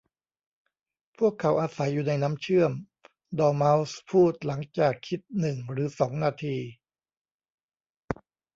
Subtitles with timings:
[1.17, 2.73] 'พวกเขาอาศัยอยู่ในน้ำเชื่อม'
[3.39, 6.57] ดอร์เม้าส์พูดหลังจากคิดหนึ่งหรือสองนาที